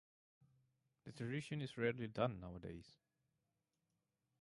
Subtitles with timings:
[1.03, 2.97] The tradition is rarely done nowadays.